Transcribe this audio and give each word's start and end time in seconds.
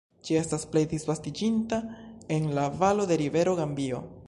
Ĝi 0.27 0.37
estas 0.37 0.63
plej 0.75 0.81
disvastiĝinta 0.93 1.79
en 2.39 2.49
la 2.59 2.65
valo 2.83 3.09
de 3.13 3.21
rivero 3.25 3.57
Gambio. 3.63 4.05